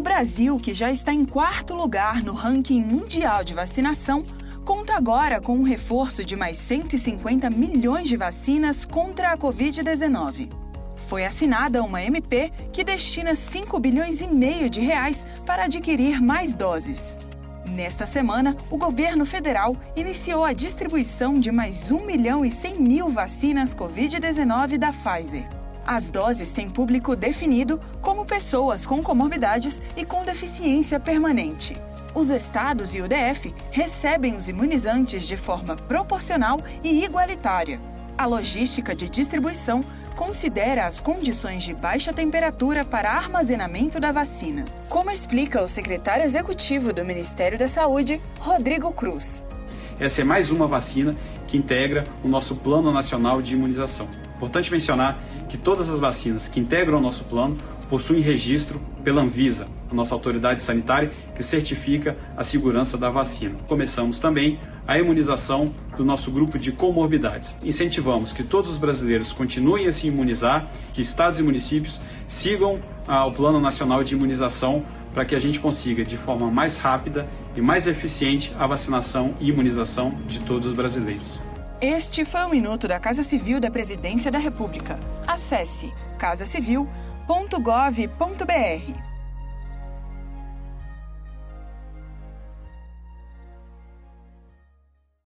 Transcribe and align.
O 0.00 0.02
Brasil, 0.02 0.58
que 0.58 0.72
já 0.72 0.90
está 0.90 1.12
em 1.12 1.26
quarto 1.26 1.74
lugar 1.74 2.22
no 2.22 2.32
ranking 2.32 2.82
mundial 2.82 3.44
de 3.44 3.52
vacinação, 3.52 4.24
conta 4.64 4.96
agora 4.96 5.42
com 5.42 5.52
um 5.52 5.62
reforço 5.62 6.24
de 6.24 6.34
mais 6.36 6.56
150 6.56 7.50
milhões 7.50 8.08
de 8.08 8.16
vacinas 8.16 8.86
contra 8.86 9.30
a 9.30 9.36
Covid-19. 9.36 10.48
Foi 10.96 11.26
assinada 11.26 11.82
uma 11.82 12.02
MP 12.02 12.50
que 12.72 12.82
destina 12.82 13.34
5 13.34 13.78
bilhões 13.78 14.22
e 14.22 14.26
meio 14.26 14.70
de 14.70 14.80
reais 14.80 15.26
para 15.44 15.64
adquirir 15.64 16.18
mais 16.18 16.54
doses. 16.54 17.18
Nesta 17.66 18.06
semana, 18.06 18.56
o 18.70 18.78
governo 18.78 19.26
federal 19.26 19.76
iniciou 19.94 20.46
a 20.46 20.54
distribuição 20.54 21.38
de 21.38 21.52
mais 21.52 21.92
1 21.92 22.06
milhão 22.06 22.42
e 22.42 22.50
100 22.50 22.80
mil 22.80 23.10
vacinas 23.10 23.74
Covid-19 23.74 24.78
da 24.78 24.94
Pfizer. 24.94 25.59
As 25.86 26.10
doses 26.10 26.52
têm 26.52 26.68
público 26.68 27.16
definido 27.16 27.80
como 28.00 28.24
pessoas 28.24 28.86
com 28.86 29.02
comorbidades 29.02 29.82
e 29.96 30.04
com 30.04 30.24
deficiência 30.24 31.00
permanente. 31.00 31.74
Os 32.14 32.28
estados 32.28 32.94
e 32.94 33.00
o 33.00 33.08
DF 33.08 33.54
recebem 33.70 34.36
os 34.36 34.48
imunizantes 34.48 35.26
de 35.26 35.36
forma 35.36 35.76
proporcional 35.76 36.58
e 36.82 37.04
igualitária. 37.04 37.80
A 38.18 38.26
logística 38.26 38.94
de 38.94 39.08
distribuição 39.08 39.84
considera 40.16 40.86
as 40.86 41.00
condições 41.00 41.62
de 41.62 41.72
baixa 41.72 42.12
temperatura 42.12 42.84
para 42.84 43.12
armazenamento 43.12 43.98
da 43.98 44.12
vacina, 44.12 44.64
como 44.88 45.10
explica 45.10 45.62
o 45.62 45.68
secretário 45.68 46.24
executivo 46.24 46.92
do 46.92 47.04
Ministério 47.04 47.58
da 47.58 47.68
Saúde, 47.68 48.20
Rodrigo 48.38 48.92
Cruz. 48.92 49.46
Essa 50.00 50.22
é 50.22 50.24
mais 50.24 50.50
uma 50.50 50.66
vacina 50.66 51.14
que 51.46 51.58
integra 51.58 52.04
o 52.24 52.28
nosso 52.28 52.56
Plano 52.56 52.90
Nacional 52.90 53.42
de 53.42 53.52
Imunização. 53.52 54.08
Importante 54.34 54.72
mencionar 54.72 55.22
que 55.46 55.58
todas 55.58 55.90
as 55.90 56.00
vacinas 56.00 56.48
que 56.48 56.58
integram 56.58 56.96
o 56.96 57.02
nosso 57.02 57.24
plano 57.24 57.58
possuem 57.90 58.22
registro 58.22 58.80
pela 59.04 59.20
Anvisa, 59.20 59.68
a 59.90 59.94
nossa 59.94 60.14
autoridade 60.14 60.62
sanitária 60.62 61.12
que 61.36 61.42
certifica 61.42 62.16
a 62.34 62.42
segurança 62.42 62.96
da 62.96 63.10
vacina. 63.10 63.56
Começamos 63.68 64.18
também 64.18 64.58
a 64.88 64.98
imunização 64.98 65.70
do 65.98 66.04
nosso 66.04 66.30
grupo 66.30 66.58
de 66.58 66.72
comorbidades. 66.72 67.54
Incentivamos 67.62 68.32
que 68.32 68.42
todos 68.42 68.70
os 68.70 68.78
brasileiros 68.78 69.32
continuem 69.32 69.86
a 69.86 69.92
se 69.92 70.06
imunizar, 70.06 70.70
que 70.94 71.02
estados 71.02 71.38
e 71.38 71.42
municípios 71.42 72.00
sigam 72.30 72.80
ah, 73.06 73.26
o 73.26 73.32
Plano 73.32 73.60
Nacional 73.60 74.02
de 74.04 74.14
Imunização 74.14 74.84
para 75.12 75.24
que 75.24 75.34
a 75.34 75.38
gente 75.38 75.58
consiga, 75.58 76.04
de 76.04 76.16
forma 76.16 76.48
mais 76.50 76.76
rápida 76.76 77.28
e 77.56 77.60
mais 77.60 77.88
eficiente, 77.88 78.54
a 78.58 78.66
vacinação 78.66 79.34
e 79.40 79.48
imunização 79.48 80.10
de 80.28 80.38
todos 80.40 80.68
os 80.68 80.74
brasileiros. 80.74 81.40
Este 81.80 82.24
foi 82.24 82.42
o 82.42 82.48
Minuto 82.48 82.86
da 82.86 83.00
Casa 83.00 83.24
Civil 83.24 83.58
da 83.58 83.70
Presidência 83.70 84.30
da 84.30 84.38
República. 84.38 85.00
Acesse 85.26 85.92
casacivil.gov.br. 86.18 89.09